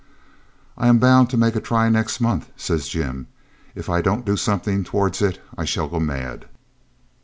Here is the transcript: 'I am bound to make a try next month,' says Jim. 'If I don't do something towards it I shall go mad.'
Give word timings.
'I 0.79 0.87
am 0.87 0.97
bound 0.97 1.29
to 1.29 1.37
make 1.37 1.55
a 1.55 1.61
try 1.61 1.87
next 1.87 2.19
month,' 2.19 2.49
says 2.57 2.87
Jim. 2.87 3.27
'If 3.75 3.87
I 3.87 4.01
don't 4.01 4.25
do 4.25 4.35
something 4.35 4.83
towards 4.83 5.21
it 5.21 5.39
I 5.55 5.63
shall 5.65 5.87
go 5.87 5.99
mad.' 5.99 6.45